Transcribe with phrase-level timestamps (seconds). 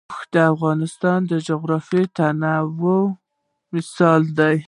[0.09, 3.03] اوښ د افغانستان د جغرافیوي تنوع
[3.75, 4.57] مثال دی.